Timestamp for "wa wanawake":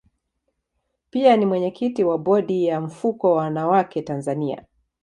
3.31-4.01